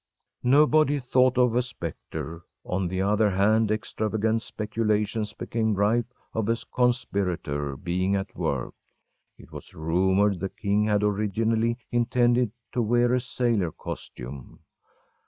[0.41, 6.55] Nobody thought of a spectre; on the other hand extravagant speculations became rife of a
[6.73, 8.73] conspirator being at work.
[9.37, 14.61] It was rumored the king had originally intended to wear a sailor costume.